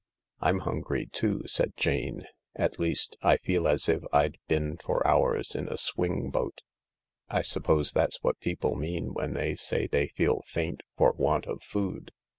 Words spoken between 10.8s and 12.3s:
for want of food.